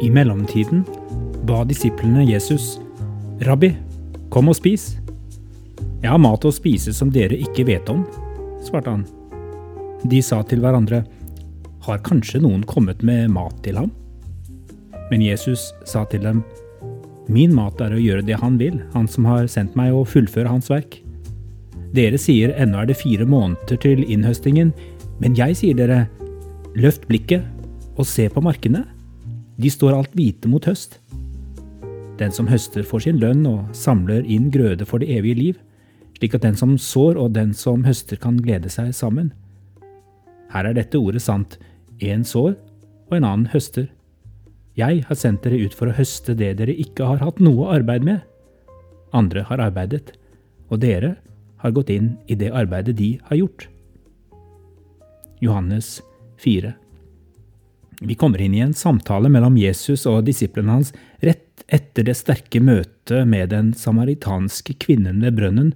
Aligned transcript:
I 0.00 0.10
mellomtiden 0.10 0.84
ba 1.42 1.64
disiplene 1.64 2.22
Jesus, 2.24 2.78
Rabbi, 3.40 3.72
kom 4.30 4.48
og 4.48 4.56
spis. 4.56 4.94
Jeg 6.00 6.08
har 6.12 6.20
mat 6.22 6.44
å 6.46 6.52
spise 6.54 6.94
som 6.94 7.10
dere 7.12 7.36
ikke 7.36 7.66
vet 7.68 7.90
om, 7.92 8.04
svarte 8.64 8.94
han. 8.94 9.02
De 10.08 10.22
sa 10.22 10.38
til 10.46 10.62
hverandre, 10.62 11.02
har 11.84 12.04
kanskje 12.06 12.40
noen 12.44 12.62
kommet 12.68 13.02
med 13.02 13.32
mat 13.34 13.58
til 13.64 13.80
ham? 13.82 13.90
Men 15.10 15.24
Jesus 15.24 15.70
sa 15.88 16.04
til 16.08 16.22
dem, 16.24 16.42
min 17.28 17.52
mat 17.52 17.80
er 17.84 17.92
å 17.92 18.00
gjøre 18.00 18.24
det 18.24 18.38
han 18.40 18.56
vil, 18.60 18.78
han 18.94 19.08
som 19.08 19.26
har 19.28 19.48
sendt 19.52 19.76
meg 19.76 19.92
å 19.92 20.06
fullføre 20.08 20.48
hans 20.48 20.70
verk. 20.72 21.00
Dere 21.96 22.20
sier 22.20 22.54
ennå 22.56 22.82
er 22.82 22.88
det 22.88 22.98
fire 23.00 23.26
måneder 23.28 23.80
til 23.80 24.00
innhøstingen, 24.04 24.72
men 25.20 25.36
jeg 25.36 25.56
sier 25.60 25.76
dere, 25.76 26.06
løft 26.78 27.08
blikket 27.08 27.44
og 27.98 28.06
se 28.08 28.28
på 28.32 28.42
markene. 28.44 28.84
De 29.58 29.70
står 29.72 29.96
alt 29.96 30.14
hvite 30.16 30.48
mot 30.48 30.64
høst. 30.68 30.98
Den 32.18 32.32
som 32.34 32.48
høster 32.50 32.86
får 32.86 33.06
sin 33.06 33.20
lønn 33.22 33.44
og 33.48 33.68
samler 33.76 34.26
inn 34.26 34.48
grøde 34.54 34.86
for 34.88 35.02
det 35.02 35.10
evige 35.16 35.38
liv, 35.38 35.58
slik 36.18 36.34
at 36.34 36.44
den 36.46 36.56
som 36.58 36.76
sår 36.80 37.18
og 37.20 37.34
den 37.36 37.52
som 37.54 37.84
høster 37.86 38.18
kan 38.20 38.40
glede 38.42 38.70
seg 38.72 38.90
sammen. 38.96 39.30
Her 40.52 40.70
er 40.70 40.78
dette 40.78 40.98
ordet 40.98 41.22
sant, 41.22 41.58
én 42.00 42.24
sår 42.26 42.56
og 43.08 43.16
en 43.16 43.26
annen 43.26 43.50
høster. 43.52 43.88
Jeg 44.78 45.02
har 45.08 45.18
sendt 45.18 45.42
dere 45.42 45.58
ut 45.58 45.74
for 45.74 45.90
å 45.90 45.96
høste 45.96 46.36
det 46.38 46.52
dere 46.60 46.74
ikke 46.76 47.06
har 47.08 47.22
hatt 47.24 47.40
noe 47.42 47.72
arbeid 47.74 48.04
med. 48.06 48.20
Andre 49.16 49.42
har 49.48 49.62
arbeidet, 49.64 50.12
og 50.70 50.84
dere 50.84 51.16
har 51.64 51.74
gått 51.74 51.90
inn 51.90 52.12
i 52.30 52.36
det 52.38 52.52
arbeidet 52.54 52.94
de 53.00 53.16
har 53.26 53.40
gjort. 53.40 53.66
Johannes 55.42 55.98
4 56.44 56.72
Vi 58.06 58.14
kommer 58.14 58.42
inn 58.42 58.54
i 58.54 58.62
en 58.62 58.74
samtale 58.74 59.30
mellom 59.30 59.58
Jesus 59.58 60.06
og 60.06 60.24
disiplene 60.26 60.76
hans 60.76 60.92
rett 61.22 61.64
etter 61.66 62.06
det 62.06 62.14
sterke 62.14 62.62
møtet 62.62 63.26
med 63.26 63.50
den 63.50 63.72
samaritanske 63.74 64.78
kvinnen 64.78 65.24
ved 65.26 65.34
brønnen 65.40 65.72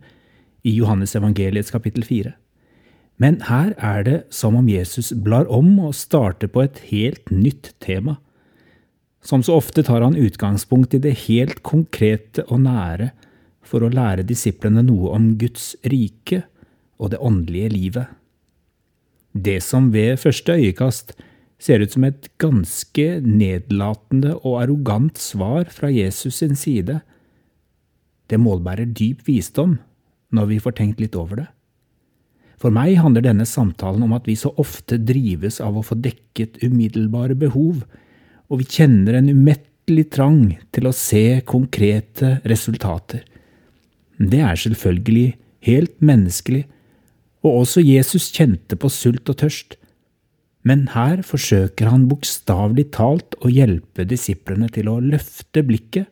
i 0.62 0.76
Johannes 0.76 1.16
evangeliets 1.18 1.74
kapittel 1.74 2.06
4. 2.06 2.36
Men 3.18 3.40
her 3.50 3.74
er 3.78 4.06
det 4.06 4.18
som 4.30 4.54
om 4.58 4.70
Jesus 4.70 5.10
blar 5.12 5.50
om 5.50 5.74
og 5.82 5.96
starter 5.98 6.50
på 6.50 6.62
et 6.62 6.78
helt 6.90 7.34
nytt 7.34 7.74
tema. 7.82 8.20
Som 9.32 9.40
så 9.40 9.54
ofte 9.56 9.80
tar 9.80 10.02
han 10.04 10.16
utgangspunkt 10.16 10.92
i 10.92 10.98
det 11.00 11.14
helt 11.24 11.62
konkrete 11.64 12.42
og 12.52 12.66
nære 12.66 13.06
for 13.64 13.80
å 13.80 13.88
lære 13.88 14.26
disiplene 14.28 14.82
noe 14.84 15.14
om 15.16 15.30
Guds 15.40 15.70
rike 15.88 16.42
og 17.00 17.14
det 17.14 17.20
åndelige 17.24 17.70
livet. 17.72 18.10
Det 19.32 19.62
som 19.64 19.88
ved 19.94 20.20
første 20.20 20.52
øyekast 20.52 21.14
ser 21.56 21.80
ut 21.80 21.96
som 21.96 22.04
et 22.04 22.28
ganske 22.44 23.06
nedlatende 23.24 24.34
og 24.42 24.58
arrogant 24.66 25.16
svar 25.16 25.72
fra 25.72 25.88
Jesus 25.88 26.42
sin 26.42 26.52
side, 26.52 26.98
det 28.28 28.36
målbærer 28.36 28.92
dyp 28.92 29.24
visdom 29.24 29.78
når 30.28 30.52
vi 30.52 30.60
får 30.60 30.76
tenkt 30.76 31.00
litt 31.00 31.16
over 31.16 31.40
det. 31.40 31.48
For 32.60 32.68
meg 32.68 32.98
handler 33.00 33.24
denne 33.24 33.48
samtalen 33.48 34.04
om 34.04 34.12
at 34.12 34.28
vi 34.28 34.36
så 34.36 34.52
ofte 34.60 35.00
drives 35.00 35.56
av 35.64 35.80
å 35.80 35.88
få 35.88 35.96
dekket 36.04 36.60
umiddelbare 36.60 37.32
behov, 37.32 37.80
og 38.52 38.60
vi 38.60 38.68
kjenner 38.68 39.16
en 39.16 39.30
umettelig 39.32 40.10
trang 40.12 40.58
til 40.76 40.88
å 40.88 40.92
se 40.92 41.40
konkrete 41.48 42.36
resultater. 42.44 43.22
Det 44.20 44.42
er 44.44 44.58
selvfølgelig 44.60 45.28
helt 45.64 45.94
menneskelig, 46.04 46.66
og 47.42 47.62
også 47.64 47.82
Jesus 47.82 48.28
kjente 48.34 48.76
på 48.78 48.90
sult 48.92 49.32
og 49.32 49.40
tørst. 49.40 49.78
Men 50.68 50.84
her 50.92 51.24
forsøker 51.26 51.88
han 51.90 52.06
bokstavelig 52.10 52.90
talt 52.94 53.34
å 53.42 53.50
hjelpe 53.50 54.04
disiplene 54.06 54.68
til 54.70 54.92
å 54.92 55.00
løfte 55.02 55.64
blikket 55.66 56.06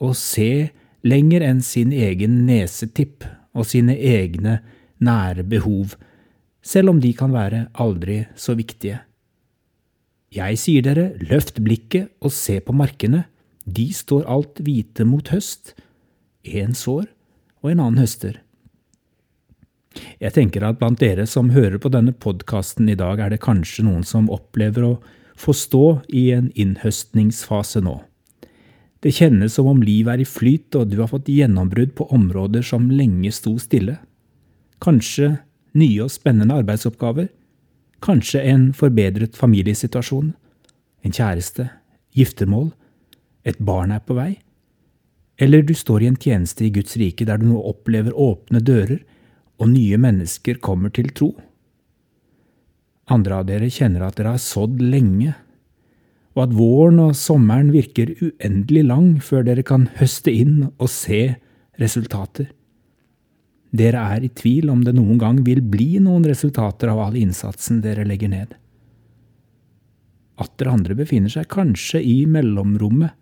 og 0.00 0.14
se 0.16 0.70
lenger 1.04 1.44
enn 1.44 1.60
sin 1.66 1.92
egen 1.92 2.44
nesetipp 2.46 3.26
og 3.52 3.68
sine 3.68 3.98
egne 3.98 4.60
nære 5.02 5.44
behov, 5.44 5.98
selv 6.62 6.94
om 6.94 7.02
de 7.02 7.10
kan 7.18 7.34
være 7.34 7.66
aldri 7.82 8.22
så 8.38 8.54
viktige. 8.56 9.02
Jeg 10.32 10.56
sier 10.56 10.84
dere, 10.84 11.10
løft 11.20 11.58
blikket 11.60 12.08
og 12.24 12.32
se 12.32 12.56
på 12.64 12.72
markene, 12.72 13.26
de 13.68 13.90
står 13.94 14.24
alt 14.30 14.62
hvite 14.64 15.04
mot 15.06 15.28
høst, 15.28 15.74
én 16.42 16.72
sår 16.74 17.04
og 17.62 17.68
en 17.70 17.82
annen 17.82 18.00
høster. 18.00 18.40
Jeg 20.22 20.32
tenker 20.32 20.64
at 20.64 20.78
blant 20.80 21.00
dere 21.02 21.26
som 21.28 21.52
hører 21.52 21.76
på 21.82 21.90
denne 21.92 22.14
podkasten 22.16 22.88
i 22.88 22.96
dag, 22.96 23.20
er 23.20 23.34
det 23.34 23.42
kanskje 23.44 23.84
noen 23.84 24.06
som 24.08 24.30
opplever 24.32 24.86
å 24.86 24.94
få 25.38 25.52
stå 25.56 25.84
i 26.08 26.30
en 26.32 26.48
innhøstningsfase 26.56 27.82
nå. 27.84 27.98
Det 29.02 29.12
kjennes 29.12 29.52
som 29.58 29.68
om 29.68 29.82
livet 29.82 30.14
er 30.14 30.22
i 30.22 30.28
flyt, 30.28 30.72
og 30.78 30.88
du 30.88 31.00
har 31.02 31.10
fått 31.10 31.28
gjennombrudd 31.28 31.92
på 31.98 32.06
områder 32.14 32.64
som 32.64 32.88
lenge 32.90 33.32
sto 33.34 33.56
stille. 33.60 33.98
Kanskje 34.82 35.34
nye 35.76 36.04
og 36.04 36.12
spennende 36.14 36.56
arbeidsoppgaver. 36.62 37.28
Kanskje 38.02 38.42
en 38.50 38.70
forbedret 38.74 39.36
familiesituasjon. 39.38 40.32
En 41.04 41.14
kjæreste. 41.14 41.68
Giftermål. 42.16 42.72
Et 43.46 43.58
barn 43.58 43.92
er 43.94 44.02
på 44.02 44.16
vei. 44.18 44.40
Eller 45.38 45.62
du 45.62 45.74
står 45.74 46.02
i 46.02 46.10
en 46.10 46.18
tjeneste 46.18 46.66
i 46.66 46.72
Guds 46.74 46.96
rike 47.00 47.26
der 47.26 47.40
du 47.40 47.48
nå 47.48 47.62
opplever 47.62 48.14
åpne 48.14 48.60
dører 48.62 49.00
og 49.62 49.70
nye 49.70 49.98
mennesker 50.00 50.58
kommer 50.62 50.92
til 50.94 51.10
tro. 51.14 51.32
Andre 53.12 53.40
av 53.40 53.48
dere 53.48 53.70
kjenner 53.70 54.06
at 54.06 54.18
dere 54.18 54.34
har 54.36 54.42
sådd 54.42 54.80
lenge, 54.82 55.34
og 56.32 56.46
at 56.46 56.54
våren 56.56 57.00
og 57.02 57.16
sommeren 57.18 57.72
virker 57.74 58.14
uendelig 58.22 58.84
lang 58.88 59.08
før 59.22 59.44
dere 59.46 59.64
kan 59.66 59.88
høste 59.98 60.32
inn 60.32 60.70
og 60.78 60.88
se 60.90 61.34
resultater. 61.82 62.48
Dere 63.72 64.02
er 64.16 64.24
i 64.26 64.28
tvil 64.28 64.68
om 64.68 64.82
det 64.84 64.92
noen 64.96 65.16
gang 65.20 65.38
vil 65.46 65.62
bli 65.64 65.96
noen 66.04 66.26
resultater 66.28 66.92
av 66.92 67.00
all 67.06 67.16
innsatsen 67.16 67.80
dere 67.84 68.04
legger 68.04 68.28
ned. 68.32 68.52
Atter 70.42 70.68
andre 70.68 70.96
befinner 70.98 71.32
seg 71.32 71.48
kanskje 71.52 72.02
i 72.04 72.22
mellomrommet, 72.28 73.16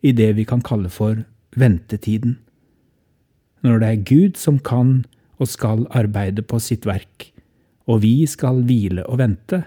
i 0.00 0.14
det 0.16 0.30
vi 0.38 0.46
kan 0.48 0.62
kalle 0.64 0.88
for 0.88 1.24
ventetiden. 1.58 2.38
Når 3.66 3.82
det 3.82 3.88
er 3.88 4.06
Gud 4.08 4.38
som 4.40 4.56
kan 4.62 5.02
og 5.40 5.50
skal 5.50 5.84
arbeide 5.96 6.44
på 6.46 6.60
sitt 6.62 6.86
verk, 6.88 7.30
og 7.90 8.02
vi 8.04 8.24
skal 8.30 8.62
hvile 8.68 9.04
og 9.10 9.18
vente. 9.20 9.64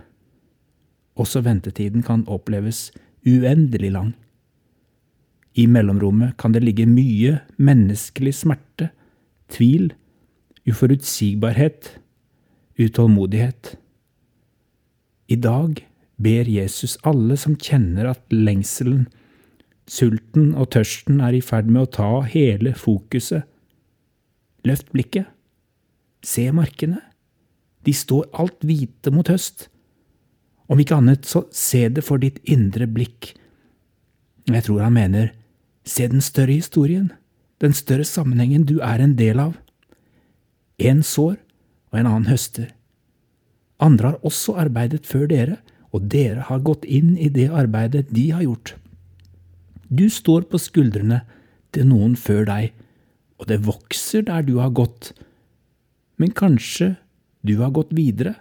Også 1.20 1.44
ventetiden 1.46 2.06
kan 2.06 2.24
oppleves 2.32 2.88
uendelig 3.28 3.92
lang. 3.94 4.14
I 5.54 5.68
mellomrommet 5.70 6.38
kan 6.42 6.56
det 6.56 6.64
ligge 6.64 6.88
mye 6.90 7.42
menneskelig 7.62 8.34
smerte, 8.40 8.90
tvil, 9.54 9.92
uforutsigbarhet, 10.70 11.98
utålmodighet. 12.80 13.76
I 15.28 15.36
dag 15.36 15.82
ber 16.24 16.50
Jesus 16.50 16.98
alle 17.04 17.38
som 17.40 17.58
kjenner 17.60 18.12
at 18.14 18.24
lengselen, 18.34 19.08
sulten 19.90 20.54
og 20.56 20.72
tørsten 20.76 21.20
er 21.24 21.36
i 21.36 21.44
ferd 21.44 21.68
med 21.68 21.84
å 21.84 21.92
ta 22.00 22.12
hele 22.28 22.74
fokuset. 22.78 23.44
Løft 24.64 24.92
blikket. 24.96 25.28
Se 26.24 26.48
markene. 26.56 27.02
De 27.84 27.92
står 27.92 28.30
alt 28.40 28.64
hvite 28.64 29.12
mot 29.12 29.28
høst. 29.28 29.68
Om 30.72 30.80
ikke 30.80 31.02
annet, 31.02 31.28
så 31.28 31.44
se 31.52 31.90
det 31.92 32.06
for 32.08 32.22
ditt 32.24 32.40
indre 32.48 32.88
blikk. 32.88 33.34
Jeg 34.48 34.64
tror 34.64 34.86
han 34.86 34.96
mener, 34.96 35.34
se 35.84 36.08
den 36.08 36.24
større 36.24 36.56
historien, 36.56 37.12
den 37.60 37.76
større 37.76 38.08
sammenhengen 38.08 38.64
du 38.68 38.78
er 38.80 39.04
en 39.04 39.18
del 39.20 39.42
av. 39.44 39.58
En 40.80 41.04
sår 41.04 41.38
og 41.92 42.00
en 42.00 42.10
annen 42.10 42.30
høster. 42.32 42.72
Andre 43.84 44.14
har 44.14 44.26
også 44.26 44.56
arbeidet 44.62 45.06
før 45.06 45.28
dere, 45.30 45.58
og 45.94 46.08
dere 46.10 46.48
har 46.48 46.64
gått 46.66 46.86
inn 46.90 47.14
i 47.22 47.30
det 47.30 47.50
arbeidet 47.54 48.08
de 48.14 48.30
har 48.34 48.42
gjort. 48.46 48.74
Du 49.94 50.08
står 50.10 50.48
på 50.50 50.58
skuldrene 50.58 51.22
til 51.74 51.86
noen 51.90 52.16
før 52.18 52.48
deg, 52.50 52.72
og 53.38 53.50
det 53.50 53.62
vokser 53.68 54.26
der 54.26 54.46
du 54.48 54.56
har 54.62 54.74
gått, 54.74 55.12
men 56.18 56.34
kanskje 56.34 56.96
du 57.46 57.58
har 57.60 57.74
gått 57.76 57.94
videre. 57.94 58.36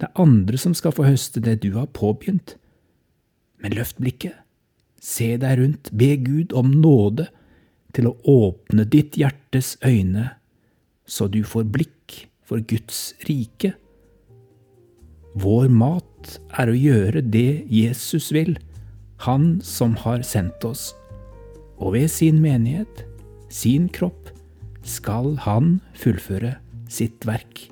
Det 0.00 0.08
er 0.08 0.22
andre 0.22 0.60
som 0.60 0.74
skal 0.76 0.94
få 0.94 1.08
høste 1.08 1.42
det 1.44 1.58
du 1.64 1.72
har 1.76 1.88
påbegynt. 1.92 2.54
Men 3.60 3.74
løft 3.76 3.98
blikket, 4.00 4.36
se 5.00 5.34
deg 5.40 5.58
rundt, 5.60 5.90
be 5.92 6.14
Gud 6.20 6.52
om 6.56 6.70
nåde 6.80 7.28
til 7.96 8.10
å 8.10 8.16
åpne 8.28 8.84
ditt 8.92 9.16
hjertes 9.16 9.74
øyne, 9.84 10.36
så 11.06 11.28
du 11.30 11.42
får 11.46 11.68
blikk 11.72 12.26
for 12.46 12.62
Guds 12.66 13.14
rike. 13.28 13.72
Vår 15.36 15.68
mat 15.68 16.38
er 16.58 16.70
å 16.70 16.76
gjøre 16.76 17.22
det 17.22 17.66
Jesus 17.70 18.32
vil, 18.34 18.56
Han 19.24 19.62
som 19.64 19.94
har 19.96 20.20
sendt 20.20 20.64
oss, 20.68 20.90
og 21.80 21.94
ved 21.94 22.10
sin 22.12 22.36
menighet, 22.44 23.06
sin 23.48 23.88
kropp, 23.88 24.28
skal 24.84 25.38
han 25.40 25.78
fullføre 25.96 26.58
sitt 26.92 27.24
verk. 27.24 27.62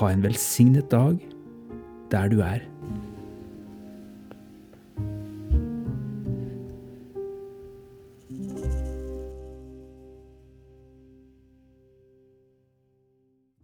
Ha 0.00 0.08
en 0.08 0.24
velsignet 0.24 0.88
dag 0.88 1.20
der 2.08 2.32
du 2.32 2.40
er. 2.40 2.64